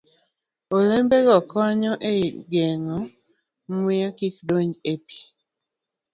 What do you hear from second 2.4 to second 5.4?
geng'o muya kik donj e pi.